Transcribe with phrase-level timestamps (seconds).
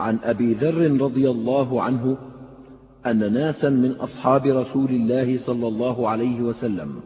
[0.00, 2.16] عن أبي ذر رضي الله عنه
[3.06, 7.00] أن ناسا من أصحاب رسول الله صلى الله عليه وسلم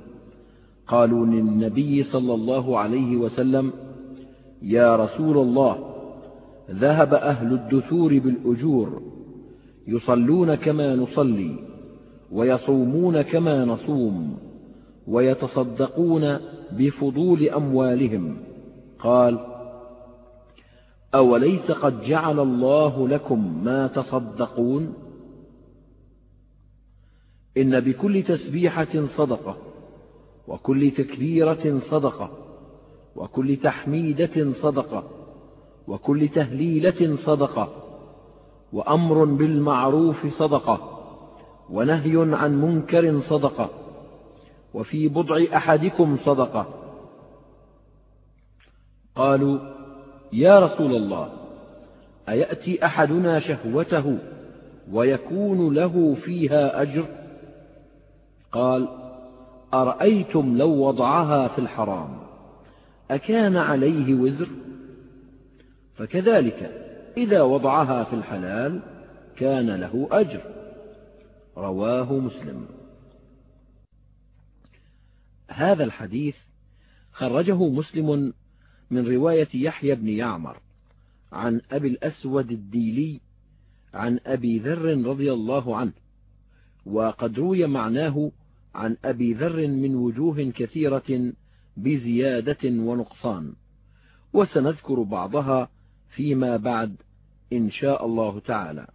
[0.89, 3.73] قالوا للنبي صلى الله عليه وسلم
[4.63, 5.79] يا رسول الله
[6.71, 9.03] ذهب أهل الدثور بالأجور
[9.89, 11.55] يصلون كما نصلي
[12.33, 14.37] ويصومون كما نصوم
[15.09, 16.39] ويتصدقون
[16.73, 18.37] بفضول أموالهم.
[18.99, 19.54] قال
[21.15, 24.95] أوليس قد جعل الله لكم ما تصدقون؟
[27.57, 29.57] إن بكل تسبيحة صدقة
[30.49, 32.31] وكل تكبيرة صدقة
[33.17, 35.05] وكل تحميدة صدقة
[35.89, 37.69] وكل تهليلة صدقة
[38.73, 40.91] وأمر بالمعروف صدقة
[41.71, 43.71] ونهي عن منكر صدقة
[44.75, 46.67] وفي بضع أحدكم صدقة.
[49.17, 49.74] قالوا
[50.35, 51.33] يا رسول الله
[52.29, 54.19] أيأتي أحدنا شهوته
[54.93, 57.07] ويكون له فيها أجر؟
[58.53, 58.89] قال
[59.75, 62.19] أرأيتم لو وضعها في الحرام
[63.11, 64.49] أكان عليه وزر؟
[65.97, 66.71] فكذلك
[67.17, 68.81] إذا وضعها في الحلال
[69.37, 70.41] كان له أجر.
[71.57, 72.67] رواه مسلم.
[75.49, 76.37] هذا الحديث
[77.13, 78.33] خرجه مسلم
[78.95, 80.57] من رواية يحيى بن يعمر
[81.33, 83.21] عن أبي الأسود الديلي
[83.95, 85.93] عن أبي ذر رضي الله عنه
[86.87, 88.31] وقد روي معناه
[88.75, 91.33] عن أبي ذر من وجوه كثيرة
[91.77, 93.53] بزيادة ونقصان
[94.33, 95.69] وسنذكر بعضها
[96.09, 96.97] فيما بعد
[97.53, 98.87] إن شاء الله تعالى.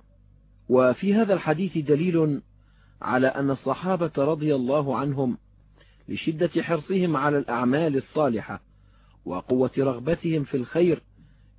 [0.69, 2.41] وفي هذا الحديث دليل
[3.01, 5.37] على أن الصحابة رضي الله عنهم
[6.09, 8.68] لشدة حرصهم على الأعمال الصالحة
[9.25, 11.03] وقوة رغبتهم في الخير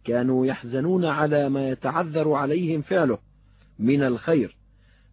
[0.05, 3.19] كانوا يحزنون على ما يتعذر عليهم فعله
[3.78, 4.56] من الخير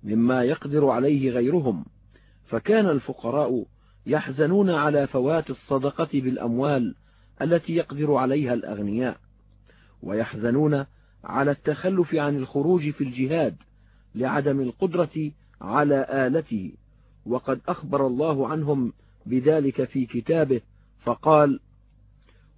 [0.03, 1.85] مما يقدر عليه غيرهم.
[2.45, 3.65] فكان الفقراء
[4.05, 6.95] يحزنون على فوات الصدقة بالأموال
[7.41, 9.17] التي يقدر عليها الأغنياء
[10.03, 10.85] ويحزنون
[11.23, 13.55] على التخلف عن الخروج في الجهاد
[14.15, 16.71] لعدم القدرة على آلته.
[17.25, 18.93] وقد أخبر الله عنهم
[19.25, 20.61] بذلك في كتابه
[20.99, 21.59] فقال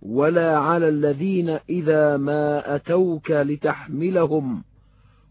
[0.02, 4.64] ولا على الذين إذا ما أتوك لتحملهم.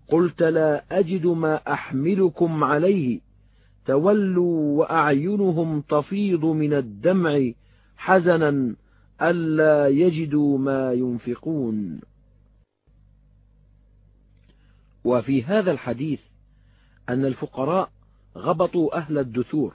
[0.08, 3.20] قلت لا أجد ما أحملكم عليه.
[3.84, 7.50] تولوا وأعينهم تفيض من الدمع
[7.96, 8.74] حزنا
[9.22, 12.00] ألا يجدوا ما ينفقون.
[15.04, 16.20] وفي هذا الحديث
[17.08, 17.90] أن الفقراء
[18.36, 19.74] غبطوا أهل الدثور.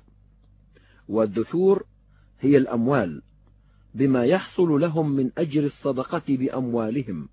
[1.10, 1.84] والدثور
[2.40, 3.22] هي الأموال.
[3.94, 7.30] بما يحصل لهم من أجر الصدقة بأموالهم.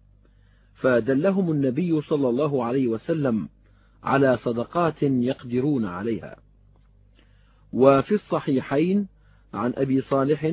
[0.74, 3.48] فدلهم النبي صلى الله عليه وسلم
[4.02, 6.36] على صدقات يقدرون عليها.
[7.72, 9.08] وفي الصحيحين
[9.54, 10.44] عن أبي صالح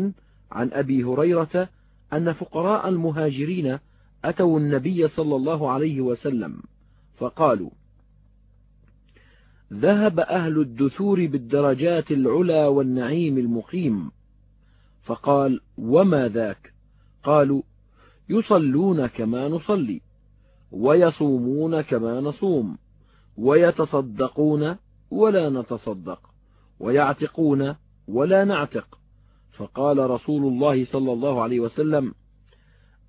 [0.51, 1.69] عن أبي هريرة
[2.13, 3.79] أن فقراء المهاجرين
[4.25, 6.62] أتوا النبي صلى الله عليه وسلم
[7.18, 7.69] فقالوا
[9.74, 14.12] ذهب أهل الدثور بالدرجات العلى والنعيم المقيم
[15.07, 16.73] فقال وما ذاك؟
[17.23, 17.62] قالوا
[18.29, 20.01] يصلون كما نصلي
[20.72, 22.78] ويصومون كما نصوم
[23.38, 24.75] ويتصدقون
[25.12, 26.19] ولا نتصدق
[26.79, 27.75] ويعتقون
[28.07, 29.00] ولا نعتق.
[29.57, 32.13] فقال رسول الله صلى الله عليه وسلم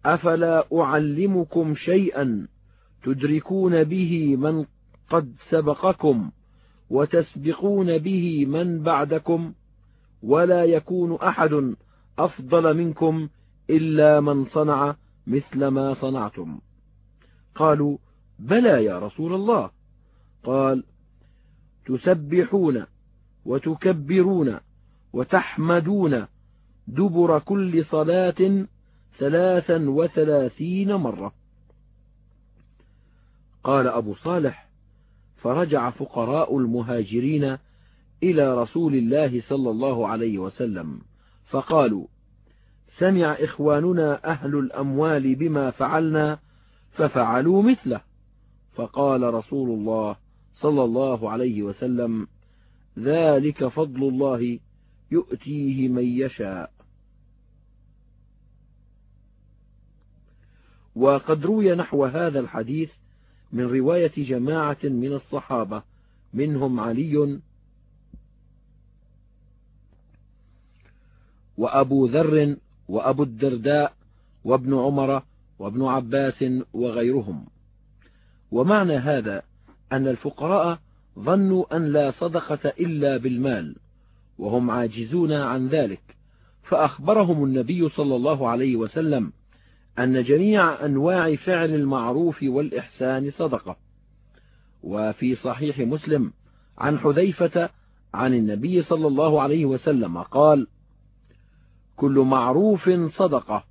[0.05, 2.49] أفلا أعلمكم شيئا
[3.05, 4.65] تدركون به من
[5.11, 6.31] قد سبقكم
[6.91, 9.53] وتسبقون به من بعدكم
[10.23, 11.75] ولا يكون أحد
[12.19, 13.29] أفضل منكم
[13.71, 14.97] إلا من صنع
[15.27, 16.59] مثل ما صنعتم.
[17.55, 17.99] قالوا
[18.39, 19.71] بلى يا رسول الله.
[20.45, 20.85] قال
[21.87, 22.85] تسبحون
[23.45, 24.59] وتكبرون
[25.13, 26.27] وتحمدون
[26.87, 28.67] دبر كل صلاة
[29.19, 31.33] ثلاثا وثلاثين مرة.
[33.65, 34.69] قال أبو صالح
[35.37, 37.59] فرجع فقراء المهاجرين
[38.23, 41.01] إلى رسول الله صلى الله عليه وسلم.
[41.51, 42.07] فقالوا
[42.99, 46.39] سمع إخواننا أهل الأموال بما فعلنا
[46.93, 48.01] ففعلوا مثله.
[48.75, 50.17] فقال رسول الله
[50.55, 52.27] صلى الله عليه وسلم
[52.99, 54.59] ذلك فضل الله
[55.11, 56.73] يؤتيه من يشاء.
[60.97, 62.91] وقد روي نحو هذا الحديث
[63.53, 65.83] من رواية جماعة من الصحابة
[66.35, 67.41] منهم علي
[71.59, 72.57] وأبو ذر
[72.89, 73.93] وأبو الدرداء
[74.45, 75.23] وابن عمر
[75.59, 77.47] وابن عباس وغيرهم.
[78.51, 79.43] ومعنى هذا
[79.93, 80.79] أن الفقراء
[81.19, 83.77] ظنوا أن لا صدقة إلا بالمال
[84.39, 86.17] وهم عاجزون عن ذلك.
[86.63, 89.33] فأخبرهم النبي صلى الله عليه وسلم
[89.99, 93.77] أن جميع أنواع فعل المعروف والإحسان صدقة.
[94.83, 96.33] وفي صحيح مسلم
[96.79, 97.71] عن حذيفة
[98.15, 100.67] عن النبي صلى الله عليه وسلم قال
[101.99, 103.65] كل معروف صدقة.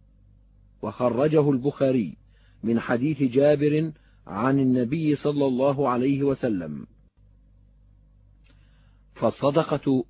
[0.81, 2.17] وخرجه البخاري
[2.63, 3.91] من حديث جابر
[4.27, 6.87] عن النبي صلى الله عليه وسلم.
[9.15, 10.05] فالصدقة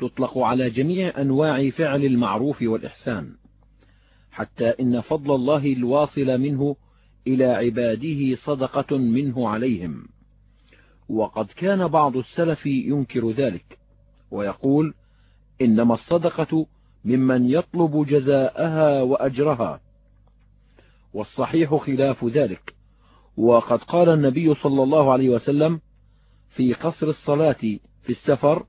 [0.00, 3.34] تطلق على جميع أنواع فعل المعروف والإحسان
[4.30, 6.76] حتى إن فضل الله الواصل منه
[7.26, 10.08] إلى عباده صدقة منه عليهم.
[11.08, 13.78] وقد كان بعض السلف ينكر ذلك
[14.30, 14.94] ويقول
[15.62, 16.66] إنما الصدقة
[17.04, 19.80] ممن يطلب جزاءها وأجرها.
[21.14, 22.74] والصحيح خلاف ذلك.
[23.36, 25.80] وقد قال النبي صلى الله عليه وسلم
[26.50, 28.64] في قصر الصلاة في السفر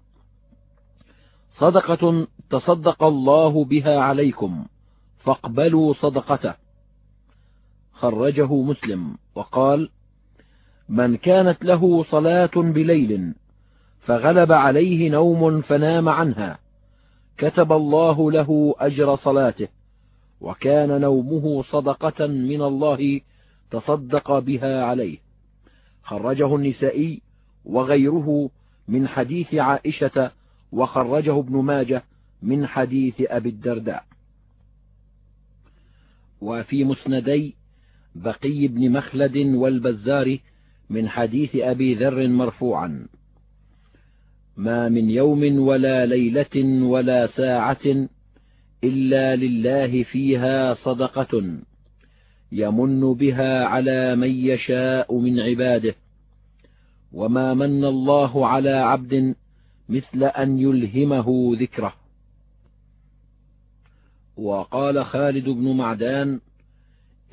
[1.57, 4.65] صدقة تصدق الله بها عليكم
[5.17, 6.53] فاقبلوا صدقته.
[7.93, 9.89] خرجه مسلم وقال
[10.89, 13.33] من كانت له صلاة بليل
[13.99, 16.59] فغلب عليه نوم فنام عنها.
[17.41, 19.67] كتب الله له أجر صلاته
[20.41, 23.21] وكان نومه صدقة من الله
[23.71, 25.17] تصدق بها عليه.
[26.03, 27.21] خرجه النسائي
[27.65, 28.49] وغيره
[28.87, 30.31] من حديث عائشة
[30.71, 32.03] وخرجه ابن ماجه
[32.41, 34.03] من حديث أبي الدرداء.
[36.41, 37.55] وفي مسندي
[38.15, 40.37] بقي بن مخلد والبزار
[40.89, 43.07] من حديث أبي ذر مرفوعا.
[44.57, 48.07] ما من يوم ولا ليلة ولا ساعة
[48.83, 51.43] إلا لله فيها صدقة
[52.51, 55.95] يمن بها على من يشاء من عباده.
[57.13, 59.35] وما من الله على عبد
[59.89, 61.93] مثل أن يلهمه ذكره.
[64.37, 66.39] وقال خالد بن معدان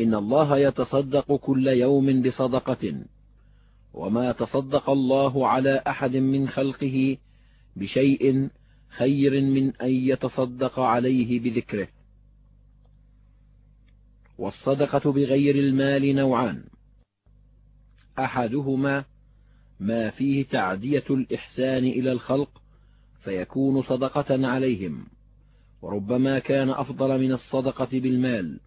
[0.00, 2.94] إن الله يتصدق كل يوم بصدقة.
[3.98, 7.16] وما تصدق الله على أحد من خلقه
[7.76, 8.48] بشيء
[8.88, 11.88] خير من أن يتصدق عليه بذكره.
[14.38, 16.64] والصدقة بغير المال نوعان.
[18.18, 19.04] أحدهما
[19.80, 22.62] ما فيه تعدية الإحسان إلى الخلق
[23.24, 25.06] فيكون صدقة عليهم
[25.82, 28.60] وربما كان أفضل من الصدقة بالمال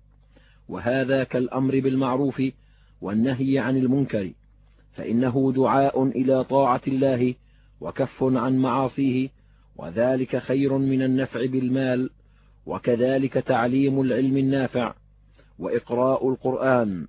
[0.70, 2.42] وهذا كالأمر بالمعروف
[3.02, 4.32] والنهي عن المنكر.
[4.94, 7.36] فإنه دعاء إلى طاعة الله
[7.82, 9.30] وكف عن معاصيه
[9.76, 12.10] وذلك خير من النفع بالمال
[12.66, 14.94] وكذلك تعليم العلم النافع
[15.60, 17.08] وإقراء القرآن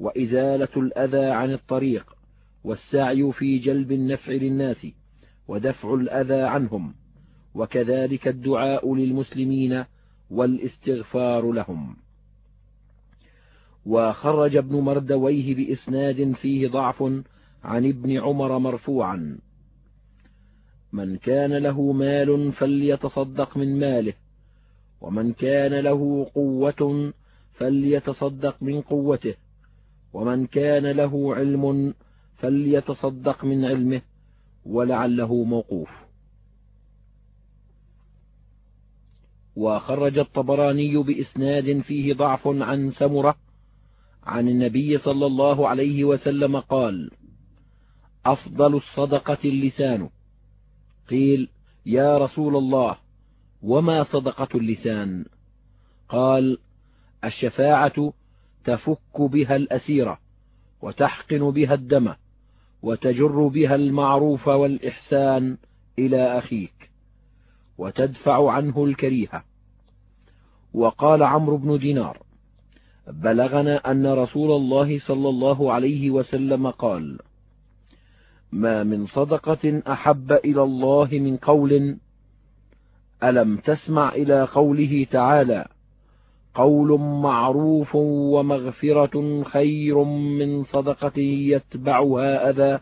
[0.00, 2.16] وإزالة الأذى عن الطريق
[2.64, 4.86] والسعي في جلب النفع للناس
[5.48, 6.94] ودفع الأذى عنهم
[7.54, 9.84] وكذلك الدعاء للمسلمين
[10.30, 11.96] والاستغفار لهم.
[13.86, 17.02] وخرج ابن مردويه بإسناد فيه ضعف
[17.64, 19.38] عن ابن عمر مرفوعا.
[20.92, 24.14] من كان له مال فليتصدق من ماله
[25.00, 27.12] ومن كان له قوة
[27.54, 29.34] فليتصدق من قوته
[30.12, 31.94] ومن كان له علم
[32.36, 34.02] فليتصدق من علمه
[34.64, 35.90] ولعله موقوف.
[39.56, 43.43] وخرج الطبراني بإسناد فيه ضعف عن سمرة
[44.26, 47.10] عن النبي صلى الله عليه وسلم قال
[48.26, 50.10] أفضل الصدقة اللسان.
[51.10, 51.48] قيل
[51.86, 52.96] يا رسول الله
[53.62, 55.24] وما صدقة اللسان؟
[56.08, 56.58] قال
[57.24, 58.12] الشفاعة
[58.64, 60.18] تفك بها الأسيرة
[60.82, 62.14] وتحقن بها الدم
[62.82, 65.56] وتجر بها المعروف والإحسان
[65.98, 66.90] إلى أخيك
[67.78, 69.44] وتدفع عنه الكريهة.
[70.74, 72.23] وقال عمرو بن دينار
[73.06, 77.18] بلغنا أن رسول الله صلى الله عليه وسلم قال
[78.52, 81.96] ما من صدقة أحب إلى الله من قول
[83.22, 85.68] ألم تسمع إلى قوله تعالى
[86.54, 92.80] قول معروف ومغفرة خير من صدقة يتبعها أذى؟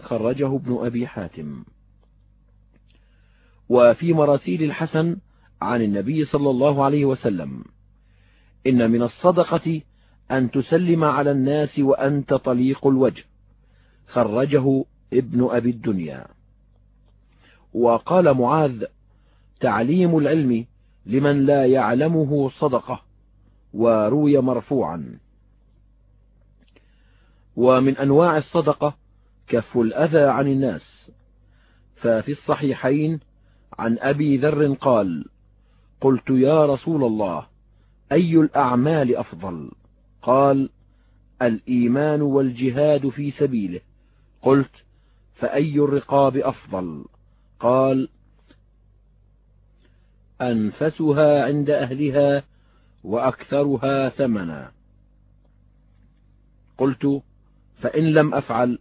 [0.00, 1.64] خرجه ابن أبي حاتم.
[3.68, 5.16] وفي مراسيل الحسن
[5.62, 7.64] عن النبي صلى الله عليه وسلم
[8.66, 9.80] إن من الصدقة
[10.30, 13.24] أن تسلم على الناس وأنت طليق الوجه.
[14.06, 16.26] خرجه ابن أبي الدنيا.
[17.74, 18.84] وقال معاذ
[19.60, 20.66] تعليم العلم
[21.06, 23.02] لمن لا يعلمه صدقة
[23.74, 25.18] وروي مرفوعا.
[27.56, 28.96] ومن أنواع الصدقة
[29.48, 31.10] كف الأذى عن الناس.
[31.96, 33.20] ففي الصحيحين
[33.78, 35.24] عن أبي ذر قال
[36.00, 37.46] قلت يا رسول الله
[38.12, 39.70] أي الأعمال أفضل؟
[40.22, 40.70] قال
[41.42, 43.80] الإيمان والجهاد في سبيله.
[44.42, 44.70] قلت
[45.34, 47.04] فأي الرقاب أفضل؟
[47.60, 48.08] قال
[50.40, 52.42] أنفسها عند أهلها
[53.04, 54.72] وأكثرها ثمنا.
[56.78, 57.22] قلت
[57.80, 58.78] فإن لم أفعل؟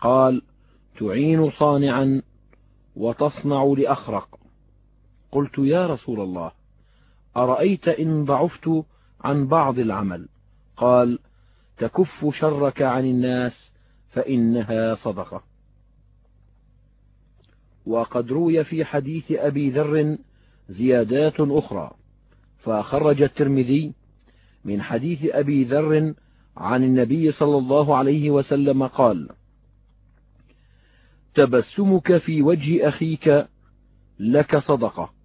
[0.00, 0.42] قال
[1.00, 2.22] تعين صانعا
[2.96, 4.38] وتصنع لأخرق.
[5.32, 6.57] قلت يا رسول الله
[7.38, 8.70] أرأيت إن ضعفت
[9.20, 10.28] عن بعض العمل؟
[10.76, 11.18] قال
[11.78, 13.72] تكف شرك عن الناس
[14.10, 15.42] فإنها صدقة.
[17.86, 20.18] وقد روي في حديث أبي ذر
[20.68, 21.90] زيادات أخرى
[22.58, 23.92] فخرج الترمذي
[24.64, 26.14] من حديث أبي ذر
[26.56, 29.28] عن النبي صلى الله عليه وسلم قال
[31.34, 33.46] تبسمك في وجه أخيك
[34.18, 35.17] لك صدقة.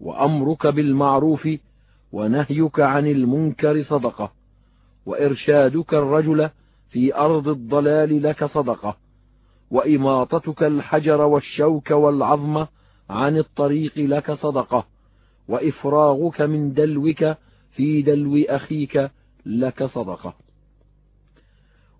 [0.00, 1.48] وأمرك بالمعروف
[2.12, 4.32] ونهيك عن المنكر صدقة
[5.06, 6.50] وإرشادك الرجل
[6.90, 8.96] في أرض الضلال لك صدقة
[9.70, 12.66] وإماطتك الحجر والشوك والعظم
[13.10, 14.86] عن الطريق لك صدقة
[15.48, 17.34] وإفراغك من دلوك
[17.70, 19.10] في دلو أخيك
[19.46, 20.34] لك صدقة.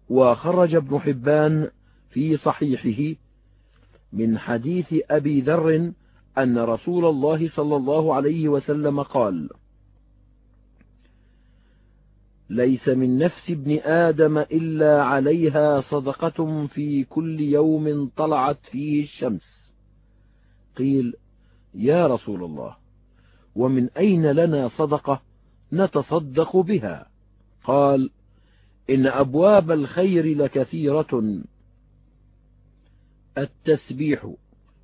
[0.09, 1.71] وخرج ابن حبان
[2.11, 3.19] في صحيحه
[4.13, 5.93] من حديث أبي ذر
[6.39, 9.49] أن رسول الله صلى الله عليه وسلم قال
[12.51, 19.73] ليس من نفس ابن آدم إلا عليها صدقة في كل يوم طلعت فيه الشمس.
[20.77, 21.15] قيل
[21.75, 22.77] يا رسول الله
[23.57, 25.23] ومن أين لنا صدقة
[25.73, 27.07] نتصدق بها؟
[27.65, 28.11] قال
[28.91, 31.43] إن أبواب الخير لكثيرة.
[33.39, 34.35] التسبيح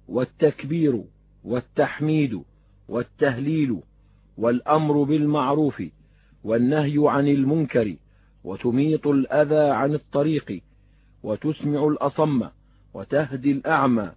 [0.08, 1.04] والتكبير
[1.46, 2.42] والتحميد
[2.88, 3.80] والتهليل
[4.36, 5.82] والأمر بالمعروف
[6.44, 7.96] والنهي عن المنكر
[8.44, 10.62] وتميط الأذى عن الطريق
[11.22, 12.42] وتسمع الأصم
[12.94, 14.12] وتهدي الأعمى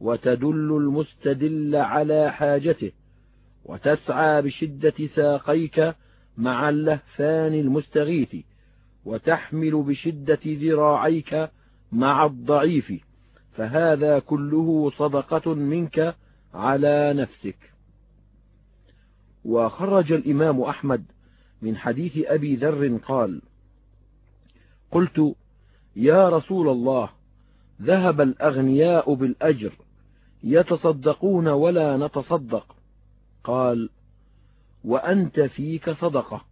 [0.00, 2.92] وتدل المستدل على حاجته
[3.64, 5.94] وتسعى بشدة ساقيك
[6.36, 8.36] مع اللهفان المستغيث
[9.04, 11.48] وتحمل بشدة ذراعيك
[11.92, 12.92] مع الضعيف
[13.52, 16.14] فهذا كله صدقة منك
[16.54, 17.72] على نفسك.
[19.44, 21.04] وخرج الإمام أحمد
[21.62, 23.42] من حديث أبي ذر قال
[24.90, 25.36] قلت
[25.96, 27.08] يا رسول الله
[27.82, 29.72] ذهب الأغنياء بالأجر
[30.42, 32.76] يتصدقون ولا نتصدق.
[33.44, 33.90] قال
[34.84, 36.44] وأنت فيك صدقة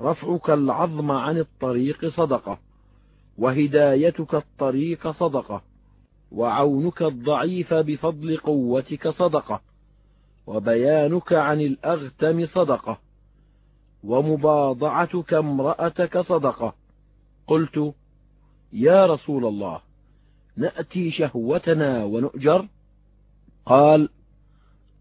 [0.00, 2.58] رفعك العظم عن الطريق صدقة
[3.38, 5.62] وهدايتك الطريق صدقة.
[6.36, 9.60] وعونك الضعيف بفضل قوتك صدقة
[10.46, 12.98] وبيانك عن الأغتم صدقة
[14.04, 16.74] ومباضعتك امرأتك صدقة.
[17.46, 17.94] قلت
[18.72, 19.80] يا رسول الله
[20.56, 22.68] نأتي شهوتنا ونؤجر؟
[23.66, 24.08] قال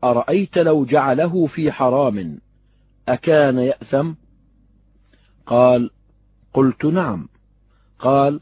[0.04, 2.40] أرأيت لو جعله في حرام
[3.08, 4.14] أكان يأثم؟
[5.46, 5.90] قال
[6.54, 7.28] قلت نعم.
[8.00, 8.40] قال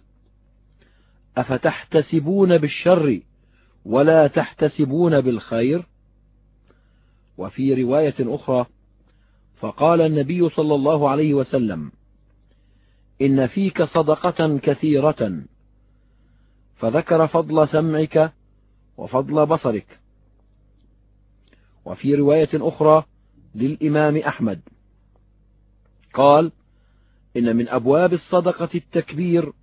[1.37, 3.21] أفتحتسبون بالشر
[3.85, 5.85] ولا تحتسبون بالخير؟
[7.37, 8.65] وفي رواية أخرى
[9.59, 11.91] فقال النبي صلى الله عليه وسلم
[13.21, 15.43] إن فيك صدقة كثيرة
[16.75, 18.33] فذكر فضل سمعك
[18.97, 19.99] وفضل بصرك.
[21.85, 23.05] وفي رواية أخرى
[23.55, 24.61] للإمام أحمد
[26.13, 26.51] قال
[27.37, 29.53] إن من أبواب الصدقة التكبير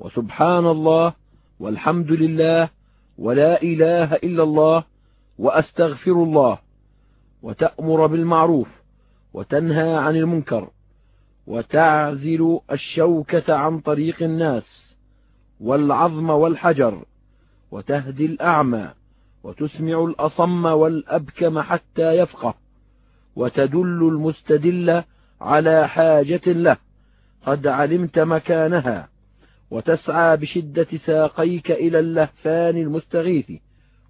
[0.00, 1.12] وسبحان الله
[1.60, 2.68] والحمد لله
[3.18, 4.84] ولا إله إلا الله
[5.38, 6.58] وأستغفر الله
[7.42, 8.68] وتأمر بالمعروف
[9.34, 10.70] وتنهى عن المنكر
[11.46, 14.96] وتعزل الشوكة عن طريق الناس
[15.60, 17.04] والعظم والحجر
[17.70, 18.90] وتهدي الأعمى
[19.44, 22.54] وتسمع الأصم والأبكم حتى يفقه
[23.36, 25.02] وتدل المستدل
[25.40, 26.76] على حاجة له
[27.46, 29.08] قد علمت مكانها.
[29.70, 33.52] وتسعى بشدة ساقيك إلى اللهفان المستغيث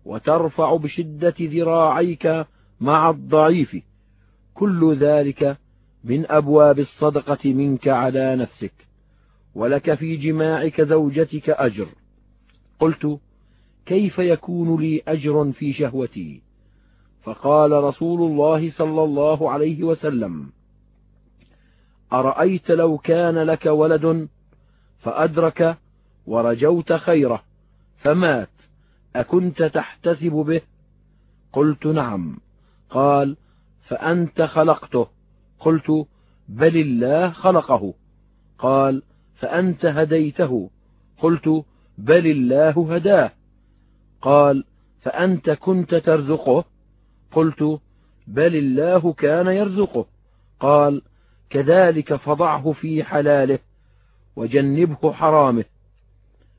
[0.05, 2.47] وترفع بشدة ذراعيك
[2.81, 3.77] مع الضعيف.
[4.55, 5.57] كل ذلك
[6.05, 8.73] من أبواب الصدقة منك على نفسك
[9.55, 11.89] ولك في جماعك زوجتك أجر.
[12.81, 13.19] قلت
[13.87, 16.43] كيف يكون لي أجر في شهوتي؟
[17.23, 20.51] فقال رسول الله صلى الله عليه وسلم
[22.13, 24.29] أرأيت لو كان لك ولد
[25.03, 25.79] فأدرك
[26.27, 27.43] ورجوت خيره
[27.99, 28.49] فمات
[29.17, 30.61] أكنت تحتسب به؟
[31.53, 32.39] قلت نعم.
[32.91, 33.37] قال
[33.89, 35.07] فأنت خلقته؟
[35.61, 36.07] قلت
[36.49, 37.95] بل الله خلقه.
[38.59, 39.03] قال
[39.37, 40.71] فأنت هديته؟
[41.19, 41.65] قلت
[41.99, 43.31] بل الله هداه.
[44.23, 44.65] قال
[45.03, 46.65] فأنت كنت ترزقه؟
[47.33, 47.81] قلت
[48.27, 50.07] بل الله كان يرزقه.
[50.61, 51.03] قال
[51.51, 53.59] كذلك فضعه في حلاله.
[54.37, 55.65] وجنبه حرامه.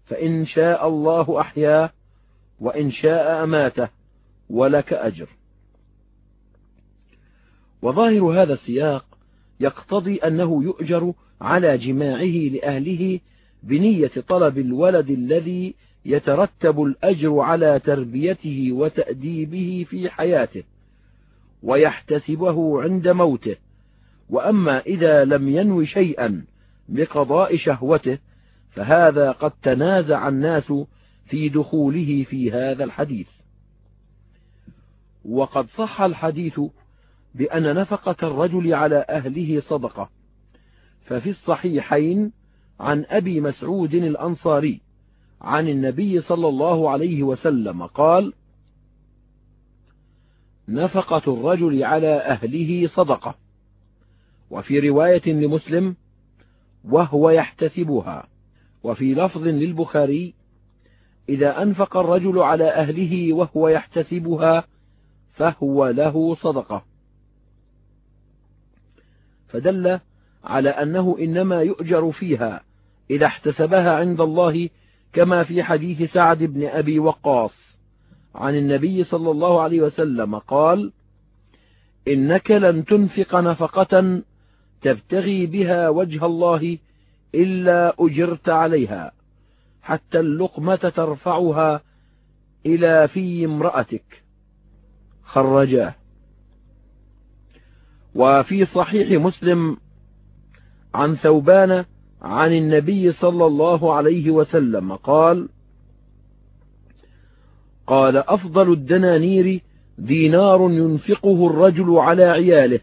[0.05, 1.89] فإن شاء الله أحياه
[2.59, 3.89] وإن شاء أماته
[4.49, 5.27] ولك أجر.
[7.81, 9.05] وظاهر هذا السياق
[9.59, 13.19] يقتضي أنه يؤجر على جماعة لأهله
[13.63, 15.75] بنية طلب الولد الذي
[16.05, 20.63] يترتب الأجر على تربيته وتأديبه في حياته
[21.63, 23.55] ويحتسبه عند موته.
[24.29, 26.45] وأما إذا لم ينو شيئا
[26.91, 28.17] بقضاء شهوته
[28.69, 30.73] فهذا قد تنازع الناس
[31.25, 33.27] في دخوله في هذا الحديث.
[35.25, 36.61] وقد صح الحديث
[37.35, 40.09] بأن نفقة الرجل على أهله صدقة.
[41.05, 42.31] ففي الصحيحين
[42.79, 44.81] عن أبي مسعود الأنصاري
[45.41, 48.33] عن النبي صلى الله عليه وسلم قال
[50.67, 53.35] نفقة الرجل على أهله صدقة.
[54.49, 55.95] وفي رواية لمسلم
[56.83, 58.27] وهو يحتسبها.
[58.83, 60.33] وفي لفظ للبخاري
[61.29, 64.63] إذا أنفق الرجل على أهله وهو يحتسبها
[65.33, 66.83] فهو له صدقة.
[69.47, 69.99] فدل
[70.43, 72.63] على أنه إنما يؤجر فيها
[73.09, 74.69] إذا احتسبها عند الله
[75.13, 77.71] كما في حديث سعد بن أبي وقاص.
[78.35, 80.91] عن النبي صلى الله عليه وسلم قال
[82.07, 84.21] إنك لن تنفق نفقة
[84.81, 86.77] تبتغي بها وجه الله
[87.35, 89.11] إلا أجرت عليها
[89.81, 91.81] حتى اللقمة ترفعها
[92.65, 94.23] إلى في امرأتك.
[95.23, 95.95] خرجاه.
[98.15, 99.77] وفي صحيح مسلم
[100.93, 101.85] عن ثوبان
[102.21, 105.49] عن النبي صلى الله عليه وسلم قال
[107.87, 109.61] قال أفضل الدنانير
[109.97, 112.79] دينار ينفقه الرجل على عياله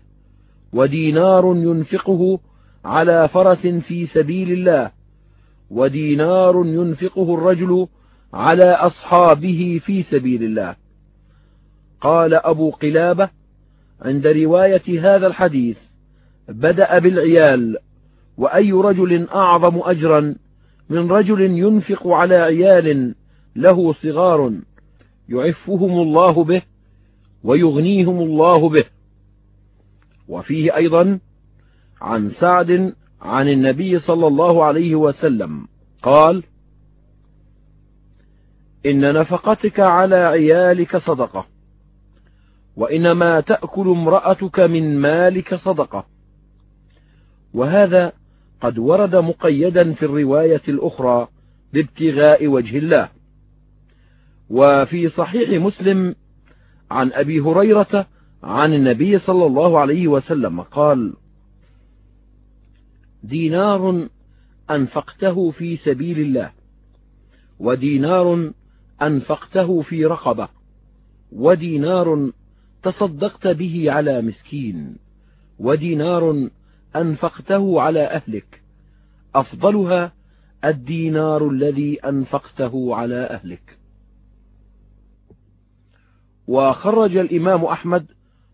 [0.73, 2.41] ودينار ينفقه
[2.85, 4.91] على فرس في سبيل الله
[5.71, 7.87] ودينار ينفقه الرجل
[8.35, 10.77] على أصحابه في سبيل الله.
[12.01, 13.31] قال أبو قلابة
[14.03, 15.79] عند رواية هذا الحديث
[16.49, 17.77] بدأ بالعيال
[18.39, 20.35] وأي رجل أعظم أجرا
[20.91, 23.15] من رجل ينفق على عيال
[23.57, 24.53] له صغار
[25.29, 26.63] يعفهم الله به
[27.45, 28.85] ويغنيهم الله به.
[30.29, 31.19] وفيه أيضا
[32.01, 35.69] عن سعد عن النبي صلى الله عليه وسلم
[36.03, 36.43] قال
[38.87, 41.47] إن نفقتك على عيالك صدقة
[42.77, 46.07] وإنما تأكل امرأتك من مالك صدقة.
[47.55, 48.13] وهذا
[48.61, 51.29] قد ورد مقيدا في الرواية الأخرى
[51.73, 53.09] بابتغاء وجه الله.
[54.51, 56.15] وفي صحيح مسلم
[56.91, 58.07] عن أبي هريرة
[58.43, 61.15] عن النبي صلى الله عليه وسلم قال
[63.23, 64.09] دينار
[64.71, 66.53] أنفقته في سبيل الله
[67.59, 68.53] ودينار
[69.03, 70.49] أنفقته في رقبة
[71.33, 72.31] ودينار
[72.83, 74.97] تصدقت به على مسكين
[75.59, 76.49] ودينار
[76.97, 78.63] أنفقته على أهلك.
[79.35, 80.13] أفضلها
[80.65, 83.79] الدينار الذي أنفقته على أهلك.
[86.49, 88.07] وخرج الإمام أحمد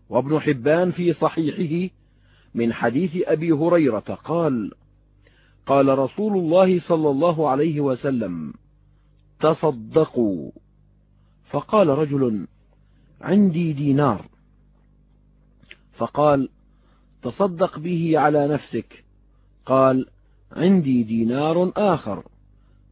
[0.09, 1.93] وابن حبان في صحيحه
[2.53, 4.71] من حديث أبي هريرة قال
[5.65, 8.53] قال رسول الله صلى الله عليه وسلم
[9.39, 10.51] تصدقوا
[11.49, 12.47] فقال رجل
[13.21, 14.25] عندي دينار
[15.97, 16.49] فقال
[17.23, 19.03] تصدق به على نفسك
[19.65, 20.05] قال
[20.51, 22.23] عندي دينار آخر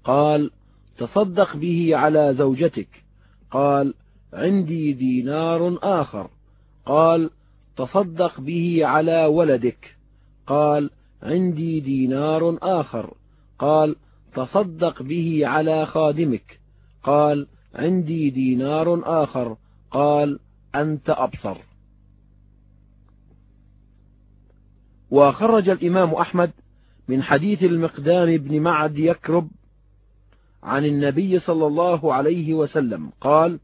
[0.04, 0.52] قال
[0.98, 2.88] تصدق به على زوجتك
[3.52, 3.94] قال
[4.34, 6.30] عندي دينار آخر
[6.86, 7.30] قال
[7.78, 9.96] تصدق به على ولدك.
[10.48, 10.90] قال
[11.24, 13.14] عندي دينار آخر.
[13.60, 13.96] قال
[14.36, 16.60] تصدق به على خادمك.
[17.04, 19.58] قال عندي دينار آخر.
[19.92, 20.40] قال
[20.76, 21.58] أنت أبصر.
[25.12, 26.52] وخرج الإمام أحمد
[27.08, 29.48] من حديث المقدام بن معد يكرب
[30.64, 33.12] عن النبي صلى الله عليه وسلم.
[33.22, 33.60] قال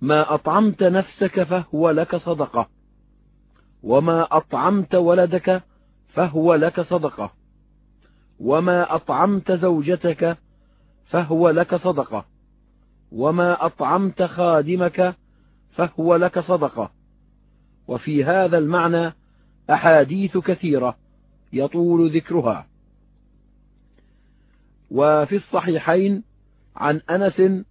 [0.00, 2.68] ما أطعمت نفسك فهو لك صدقة.
[3.82, 5.62] وما أطعمت ولدك
[6.08, 7.32] فهو لك صدقة.
[8.40, 10.38] وما أطعمت زوجتك
[11.06, 12.24] فهو لك صدقة.
[13.12, 15.14] وما أطعمت خادمك
[15.70, 16.90] فهو لك صدقة.
[17.88, 19.12] وفي هذا المعنى
[19.70, 20.96] أحاديث كثيرة
[21.52, 22.66] يطول ذكرها.
[24.90, 26.24] وفي الصحيحين
[26.76, 27.64] عن أنس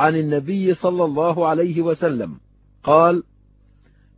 [0.00, 2.40] عن النبي صلى الله عليه وسلم
[2.84, 3.22] قال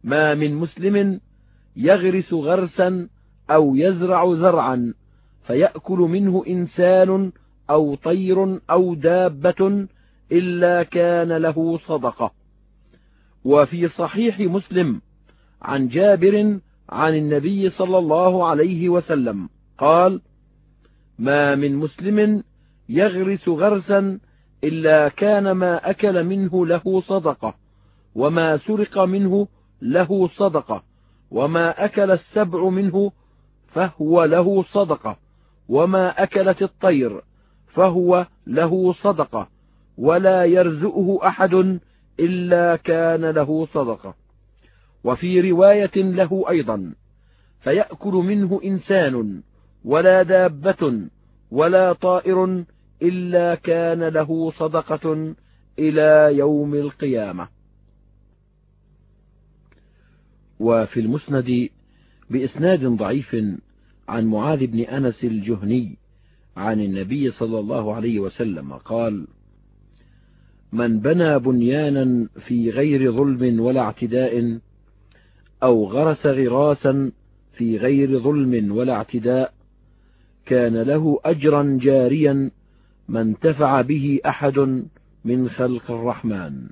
[0.05, 1.21] ما من مسلم
[1.77, 3.09] يغرس غرسا
[3.51, 4.95] أو يزرع زرعا
[5.47, 7.33] فيأكل منه إنسان
[7.71, 9.87] أو طير أو دابة
[10.33, 12.33] إلا كان له صدقة.
[13.45, 15.01] وفي صحيح مسلم
[15.63, 20.21] عن جابر عن النبي صلى الله عليه وسلم قال
[21.19, 22.43] ما من مسلم
[22.89, 24.19] يغرس غرسا
[24.65, 27.55] إلا كان ما أكل منه له صدقة
[28.15, 29.49] وما سرق منه
[29.83, 30.83] له صدقة
[31.31, 33.13] وما أكل السبع منه
[33.69, 35.17] فهو له صدقة
[35.69, 37.21] وما أكلت الطير
[37.67, 39.49] فهو له صدقة
[39.99, 41.79] ولا يرزقه أحد
[42.21, 44.15] إلا كان له صدقة.
[45.05, 46.93] وفي رواية له أيضا
[47.61, 49.43] فيأكل منه إنسان
[49.85, 51.01] ولا دابة
[51.51, 52.65] ولا طائر
[53.03, 55.35] إلا كان له صدقة
[55.79, 57.49] إلى يوم القيامة.
[60.61, 61.69] وفي المسند
[62.31, 63.37] بإسناد ضعيف
[64.09, 65.97] عن معاذ بن أنس الجهني
[66.57, 69.27] عن النبي صلى الله عليه وسلم قال
[70.73, 74.59] من بنى بنيانا في غير ظلم ولا اعتداء
[75.63, 77.13] أو غرس غراسا
[77.53, 79.55] في غير ظلم ولا اعتداء
[80.47, 82.51] كان له أجرا جاريا
[83.13, 84.59] ما انتفع به أحد
[85.25, 86.69] من خلق الرحمن.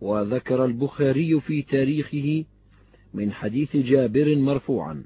[0.00, 2.44] وذكر البخاري في تاريخه
[3.14, 5.04] من حديث جابر مرفوعا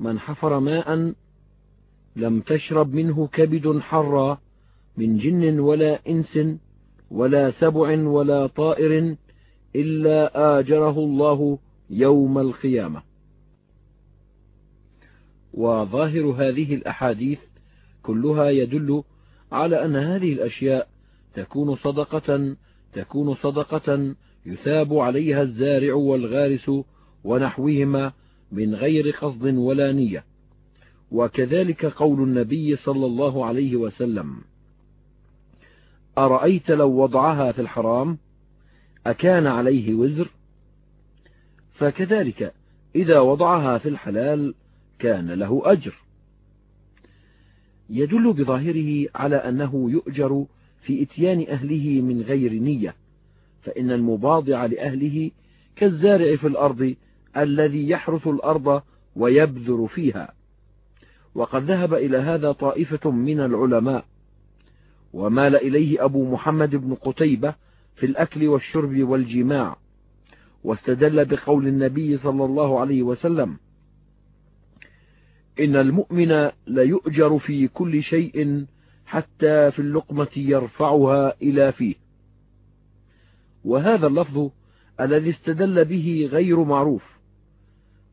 [0.00, 1.14] من حفر ماء
[2.16, 4.40] لم تشرب منه كبد حرا
[4.96, 6.38] من جن ولا إنس
[7.10, 9.16] ولا سبع ولا طائر
[9.76, 10.18] إلا
[10.58, 11.58] آجره الله
[11.90, 13.05] يوم القيامة.
[15.56, 17.38] وظاهر هذه الأحاديث
[18.02, 19.02] كلها يدل
[19.52, 20.88] على أن هذه الأشياء
[21.34, 22.56] تكون صدقة
[22.92, 24.14] تكون صدقة
[24.46, 26.70] يثاب عليها الزارع والغارس
[27.24, 28.12] ونحوهما
[28.52, 30.24] من غير قصد ولا نية.
[31.10, 34.36] وكذلك قول النبي صلى الله عليه وسلم
[36.18, 38.18] أرأيت لو وضعها في الحرام
[39.06, 40.28] أكان عليه وزر؟
[41.74, 42.54] فكذلك
[42.96, 44.54] إذا وضعها في الحلال
[44.98, 45.94] كان له أجر.
[47.90, 50.46] يدل بظاهره على أنه يؤجر
[50.82, 52.94] في إتيان أهله من غير نية
[53.62, 55.30] فإن المباضع لأهله
[55.76, 56.94] كالزارع في الأرض
[57.36, 58.82] الذي يحرث الأرض
[59.16, 60.34] ويبذر فيها.
[61.34, 64.04] وقد ذهب إلى هذا طائفة من العلماء
[65.12, 67.54] ومال إليه أبو محمد بن قتيبة
[67.96, 69.76] في الأكل والشرب والجماع
[70.64, 73.56] واستدل بقول النبي صلى الله عليه وسلم
[75.60, 78.66] إن المؤمن ليؤجر في كل شيء
[79.06, 81.94] حتى في اللقمة يرفعها إلى فيه.
[83.64, 84.50] وهذا اللفظ
[85.00, 87.04] الذي استدل به غير معروف.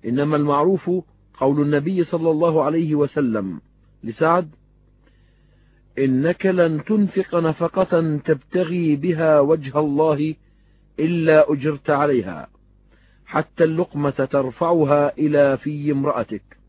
[0.06, 0.92] إنما المعروف
[1.34, 3.62] قول النبي صلى الله عليه وسلم
[4.04, 4.50] لسعد
[6.00, 10.36] إنك لن تنفق نفقة تبتغي بها وجه الله
[11.00, 12.48] إلا أجرت عليها
[13.26, 16.63] حتى اللقمة ترفعها إلى في امرأتك.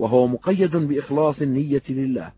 [0.00, 2.32] وهو مقيد بإخلاص النية لله.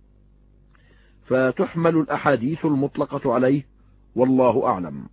[1.27, 3.67] فتحمل الأحاديث المطلقة عليه
[4.17, 5.07] والله أعلم.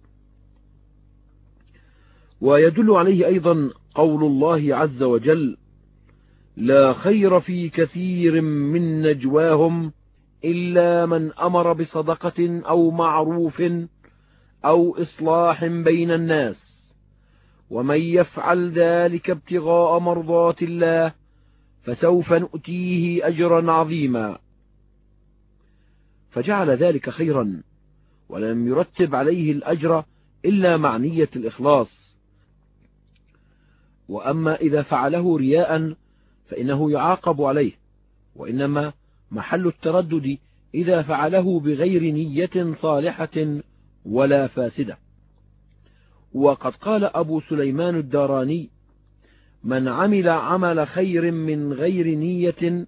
[2.42, 5.58] ويدل عليه أيضا قول الله عز وجل
[6.58, 9.94] لا خير في كثير من نجواهم
[10.46, 13.64] إلا من أمر بصدقة أو معروف
[14.66, 16.56] أو إصلاح بين الناس.
[17.70, 21.19] ومن يفعل ذلك ابتغاء مرضات الله
[21.84, 24.38] فسوف نؤتيه أجرا عظيما.
[26.32, 27.62] فجعل ذلك خيرا
[28.30, 30.04] ولم يرتب عليه الأجر
[30.46, 32.16] إلا مع نية الإخلاص.
[34.10, 35.94] وأما إذا فعله رياء
[36.50, 37.72] فإنه يعاقب عليه.
[38.36, 38.94] وإنما
[39.32, 40.38] محل التردد
[40.76, 43.62] إذا فعله بغير نية صالحة
[44.06, 44.98] ولا فاسدة.
[46.34, 48.70] وقد قال أبو سليمان الداراني
[49.64, 52.86] من عمل عمل خير من غير نية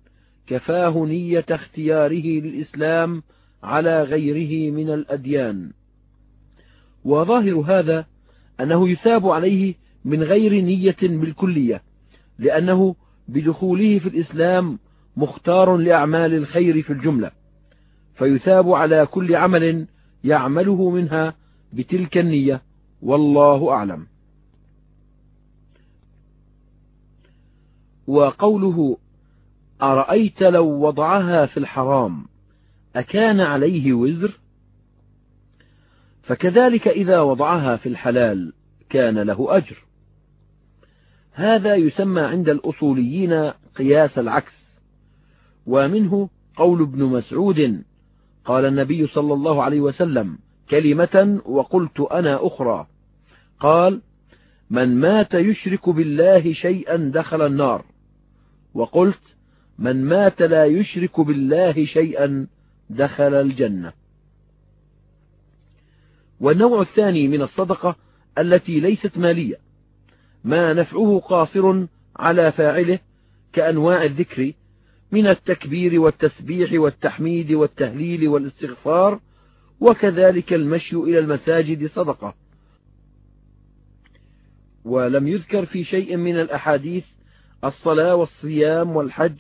[0.48, 3.24] كفاه نية اختياره للإسلام
[3.64, 5.72] على غيره من الأديان.
[7.06, 8.06] وظاهر هذا
[8.60, 11.82] أنه يثاب عليه من غير نية بالكلية
[12.40, 12.96] لأنه
[13.28, 14.80] بدخوله في الإسلام
[15.18, 17.32] مختار لأعمال الخير في الجملة
[18.16, 19.88] فيثاب على كل عمل
[20.24, 21.36] يعمله منها
[21.74, 22.62] بتلك النية
[23.02, 24.08] والله أعلم.
[28.12, 28.98] وقوله
[29.82, 32.26] أرأيت لو وضعها في الحرام
[32.96, 34.40] أكان عليه وزر؟
[36.24, 38.54] فكذلك إذا وضعها في الحلال
[38.90, 39.78] كان له أجر.
[41.34, 44.80] هذا يسمى عند الأصوليين قياس العكس
[45.66, 47.84] ومنه قول ابن مسعود
[48.46, 50.38] قال النبي صلى الله عليه وسلم
[50.70, 52.88] كلمة وقلت أنا أخرى.
[53.60, 54.02] قال
[54.70, 57.91] من مات يشرك بالله شيئا دخل النار.
[58.74, 59.22] وقلت
[59.80, 62.48] من مات لا يشرك بالله شيئا
[62.90, 63.94] دخل الجنة.
[66.40, 67.96] والنوع الثاني من الصدقة
[68.38, 69.56] التي ليست مالية
[70.44, 73.00] ما نفعه قاصر على فاعله
[73.54, 74.54] كأنواع الذكر
[75.12, 79.20] من التكبير والتسبيح والتحميد والتهليل والاستغفار
[79.80, 82.36] وكذلك المشي إلى المساجد صدقة.
[84.86, 87.06] ولم يذكر في شيء من الأحاديث
[87.66, 89.36] الصلاة والصيام والحج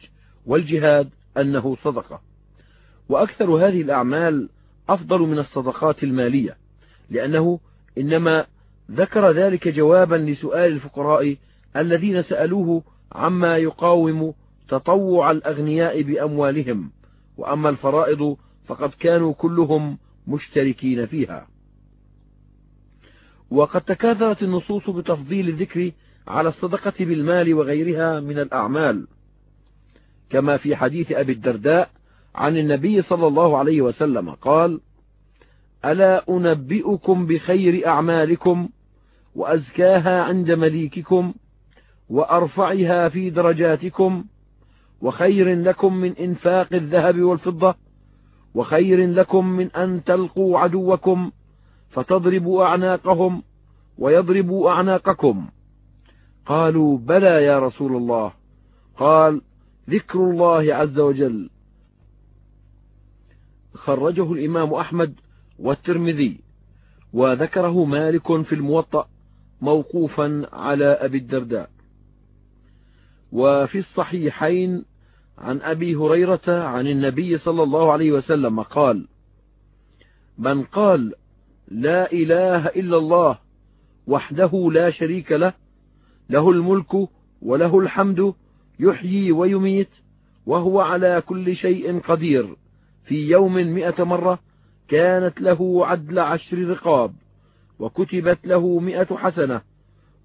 [0.45, 2.21] والجهاد أنه صدقة.
[3.09, 4.49] وأكثر هذه الأعمال
[4.89, 6.57] أفضل من الصدقات المالية
[7.09, 7.59] لأنه
[7.97, 8.45] إنما
[8.91, 11.37] ذكر ذلك جوابا لسؤال الفقراء
[11.75, 14.33] الذين سألوه عما يقاوم
[14.69, 16.91] تطوع الأغنياء بأموالهم.
[17.37, 21.47] وأما الفرائض فقد كانوا كلهم مشتركين فيها.
[23.51, 25.91] وقد تكاثرت النصوص بتفضيل الذكر
[26.27, 29.07] على الصدقة بالمال وغيرها من الأعمال.
[30.29, 31.89] كما في حديث أبي الدرداء
[32.35, 34.79] عن النبي صلى الله عليه وسلم قال
[35.85, 38.69] ألا أنبئكم بخير أعمالكم
[39.35, 41.33] وأزكاها عند مليككم
[42.09, 44.25] وأرفعها في درجاتكم
[45.01, 47.75] وخير لكم من إنفاق الذهب والفضة
[48.55, 51.31] وخير لكم من أن تلقوا عدوكم
[51.89, 53.43] فتضربوا أعناقهم
[53.97, 55.47] ويضربوا أعناقكم
[56.45, 58.33] قالوا بلى يا رسول الله.
[58.97, 59.41] قال
[59.89, 61.49] ذكر الله عز وجل.
[63.73, 65.13] خرجه الإمام أحمد
[65.59, 66.39] والترمذي
[67.13, 69.07] وذكره مالك في الموطأ
[69.61, 71.69] موقوفا على أبي الدرداء.
[73.31, 74.85] وفي الصحيحين
[75.37, 79.07] عن أبي هريرة عن النبي صلى الله عليه وسلم قال
[80.37, 81.13] من قال
[81.67, 83.37] لا إله إلا الله
[84.07, 85.53] وحده لا شريك له
[86.31, 87.09] له الملك
[87.41, 88.33] وله الحمد
[88.79, 89.89] يحيي ويميت
[90.45, 92.55] وهو على كل شيء قدير.
[93.05, 94.39] في يوم مئة مرة
[94.87, 97.13] كانت له عدل عشر رقاب
[97.79, 99.61] وكتبت له مئة حسنة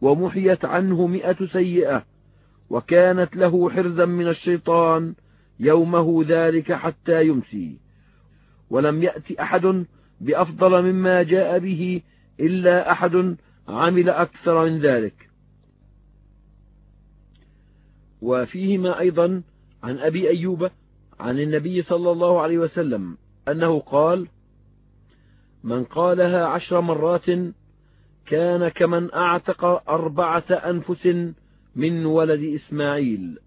[0.00, 2.04] ومحيت عنه مئة سيئة
[2.70, 5.14] وكانت له حرزا من الشيطان
[5.60, 7.78] يومه ذلك حتى يمسي.
[8.70, 9.86] ولم يأت أحد
[10.20, 12.02] بأفضل مما جاء به
[12.40, 13.36] إلا أحد
[13.68, 15.25] عمل أكثر من ذلك.
[18.26, 19.42] وفيهما أيضا
[19.82, 20.70] عن أبي أيوب
[21.20, 23.16] عن النبي صلى الله عليه وسلم
[23.48, 24.28] أنه قال
[25.64, 27.26] من قالها عشر مرات
[28.26, 31.06] كان كمن أعتق أربعة أنفس
[31.76, 33.38] من ولد إسماعيل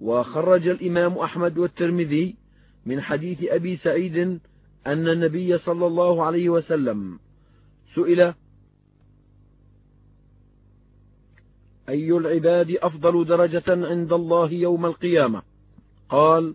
[0.00, 2.36] وخرج الإمام أحمد والترمذي
[2.86, 4.16] من حديث أبي سعيد
[4.86, 7.18] أن النبي صلى الله عليه وسلم
[7.94, 8.34] سئل
[11.88, 15.42] أي العباد أفضل درجة عند الله يوم القيامة؟
[16.08, 16.54] قال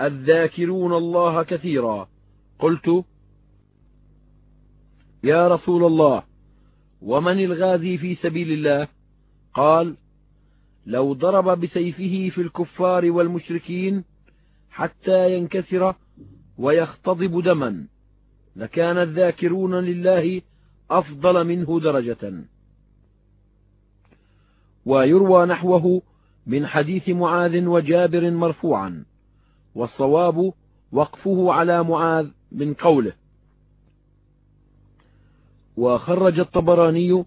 [0.00, 2.08] الذاكرون الله كثيرا.
[2.58, 3.04] قلت
[5.24, 6.22] يا رسول الله
[7.02, 8.88] ومن الغازي في سبيل الله؟
[9.54, 9.96] قال
[10.86, 14.04] لو ضرب بسيفه في الكفار والمشركين
[14.70, 15.94] حتى ينكسر
[16.58, 17.86] ويختضب دما
[18.56, 20.42] لكان الذاكرون لله
[20.90, 22.44] أفضل منه درجة.
[24.86, 26.02] ويروى نحوه
[26.46, 29.04] من حديث معاذ وجابر مرفوعا
[29.74, 30.52] والصواب
[30.92, 33.12] وقفه على معاذ من قوله.
[35.76, 37.24] وخرج الطبراني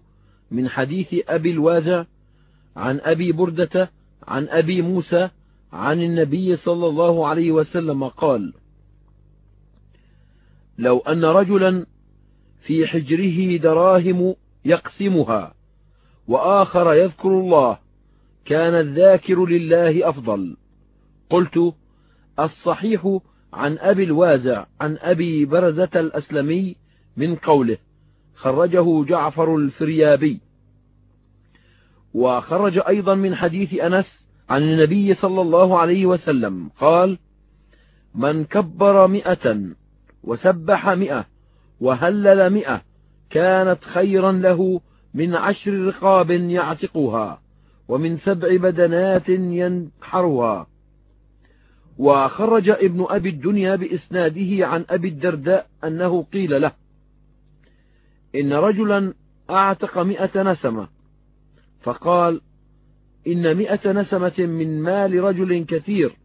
[0.50, 2.04] من حديث أبي الوازع
[2.76, 3.90] عن أبي بردة
[4.28, 5.28] عن أبي موسى
[5.72, 8.52] عن النبي صلى الله عليه وسلم قال
[10.78, 11.86] لو أن رجلا
[12.62, 15.54] في حجره دراهم يقسمها
[16.30, 17.78] وآخر يذكر الله
[18.44, 20.56] كان الذاكر لله أفضل.
[21.30, 21.74] قلت
[22.38, 23.18] الصحيح
[23.52, 26.76] عن أبي الوازع عن أبي برزة الأسلمي
[27.16, 27.78] من قوله
[28.34, 30.40] خرجه جعفر الفريابي.
[32.14, 37.18] وخرج أيضا من حديث أنس عن النبي صلى الله عليه وسلم قال
[38.14, 39.60] من كبر مئة
[40.24, 41.26] وسبح مئة
[41.80, 42.82] وهلل مئة
[43.30, 44.80] كانت خيرا له
[45.14, 47.42] من عشر رقاب يعتقها
[47.88, 50.66] ومن سبع بدنات ينحرها.
[51.98, 56.72] وخرج ابن أبي الدنيا بإسناده عن أبي الدرداء أنه قيل له
[58.34, 59.14] إن رجلا
[59.50, 60.88] أعتق مئة نسمة.
[61.82, 62.40] فقال
[63.26, 66.16] إن مئة نسمة من مال رجل كثير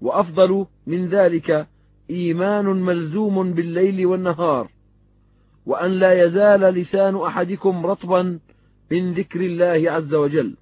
[0.00, 1.66] وأفضل من ذلك
[2.10, 4.68] إيمان ملزوم بالليل والنهار.
[5.66, 8.38] وأن لا يزال لسان أحدكم رطبا
[8.90, 10.56] من ذكر الله عز وجل.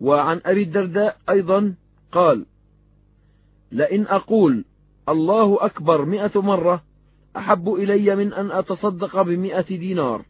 [0.00, 1.74] وعن أبي الدرداء أيضا
[2.12, 2.46] قال
[3.72, 4.64] لئن أقول
[5.08, 6.84] الله أكبر مئة مرة
[7.36, 10.24] أحب إلي من أن أتصدق بمئة دينار.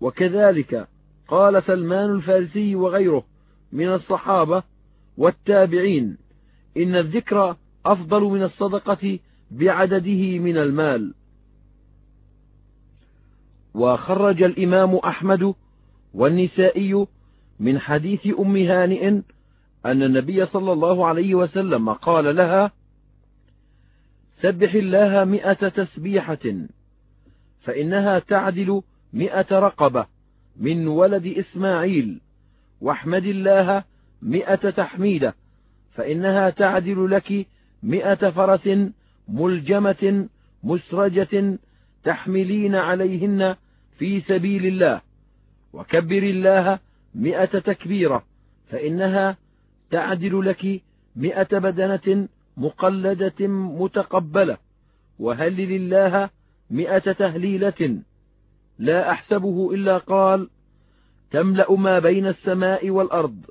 [0.00, 0.88] وكذلك
[1.28, 3.24] قال سلمان الفارسي وغيره
[3.72, 4.62] من الصحابة
[5.16, 6.16] والتابعين
[6.76, 9.18] إن الذكر أفضل من الصدقة
[9.50, 11.14] بعدده من المال.
[13.78, 15.54] وخرج الإمام أحمد
[16.14, 17.06] والنسائي
[17.60, 19.08] من حديث أم هانئ
[19.86, 22.72] أن النبي صلى الله عليه وسلم قال لها
[24.40, 26.38] سبح الله مئة تسبيحة
[27.60, 30.06] فإنها تعدل مئة رقبة
[30.56, 32.20] من ولد إسماعيل
[32.80, 33.84] واحمد الله
[34.22, 35.34] مئة تحميدة
[35.92, 37.46] فإنها تعدل لك
[37.82, 38.68] مئة فرس
[39.28, 40.28] ملجمة
[40.62, 41.58] مسرجة
[42.04, 43.56] تحملين عليهن
[43.98, 45.00] في سبيل الله
[45.72, 46.78] وكبر الله
[47.14, 48.24] مئة تكبيرة
[48.70, 49.36] فإنها
[49.90, 50.82] تعدل لك
[51.16, 54.56] مئة بدنة مقلدة متقبلة
[55.18, 56.30] وهلل الله
[56.70, 57.98] مئة تهليلة.
[58.78, 60.48] لا أحسبه إلا قال
[61.30, 63.44] تملأ ما بين السماء والأرض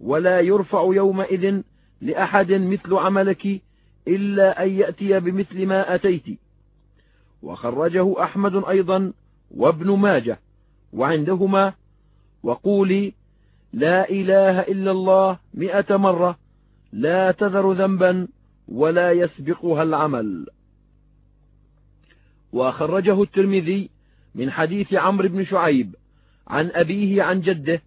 [0.00, 1.60] ولا يرفع يومئذ
[2.00, 3.62] لأحد مثل عملك
[4.08, 6.40] إلا أن يأتي بمثل ما أتيت.
[7.42, 9.12] وخرجه أحمد أيضا
[9.50, 10.40] وابن ماجه
[10.92, 11.74] وعندهما
[12.42, 13.12] وقولي
[13.72, 16.38] لا إله إلا الله مئة مرة
[16.92, 18.28] لا تذر ذنبا
[18.68, 20.46] ولا يسبقها العمل.
[22.52, 23.90] وخرجه الترمذي
[24.34, 25.96] من حديث عمرو بن شعيب
[26.48, 27.82] عن أبيه عن جده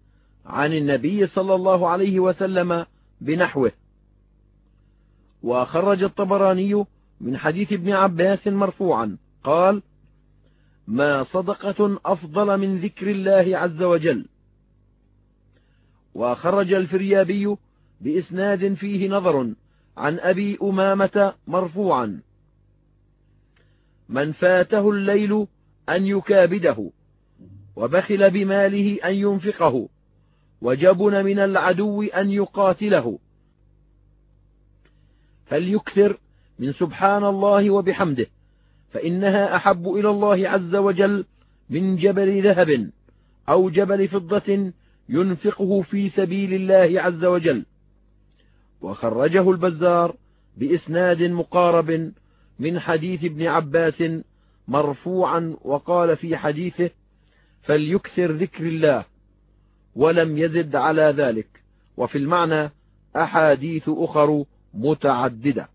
[0.46, 2.86] عن النبي صلى الله عليه وسلم
[3.20, 3.72] بنحوه.
[5.42, 6.84] وخرج الطبراني
[7.20, 9.82] من حديث ابن عباس مرفوعا قال
[10.86, 14.26] ما صدقة أفضل من ذكر الله عز وجل.
[16.14, 17.56] وخرج الفريابي
[18.00, 19.54] بإسناد فيه نظر
[19.96, 22.20] عن أبي أمامة مرفوعا.
[24.08, 25.46] من فاته الليل
[25.88, 26.90] أن يكابده
[27.76, 29.88] وبخل بماله أن ينفقه
[30.60, 33.18] وجبن من العدو أن يقاتله.
[35.46, 36.18] فليكثر
[36.58, 38.26] من سبحان الله وبحمده.
[38.94, 41.24] فإنها أحب إلى الله عز وجل
[41.70, 42.90] من جبل ذهب
[43.48, 44.72] أو جبل فضة
[45.08, 47.64] ينفقه في سبيل الله عز وجل.
[48.80, 50.16] وخرجه البزار
[50.56, 52.12] بإسناد مقارب
[52.58, 54.04] من حديث ابن عباس
[54.68, 56.90] مرفوعا وقال في حديثه
[57.62, 59.04] فليكثر ذكر الله
[59.94, 61.48] ولم يزد على ذلك
[61.96, 62.70] وفي المعنى
[63.16, 65.68] أحاديث أخر متعددة